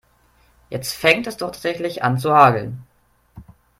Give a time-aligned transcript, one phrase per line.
[0.71, 2.81] Jetzt fängt es doch tatsächlich an zu hageln.